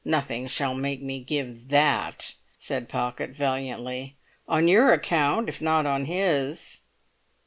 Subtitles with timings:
[0.03, 4.15] "Nothing shall make me give that," said Pocket valiantly;
[4.47, 6.79] "on your account, if not on his!"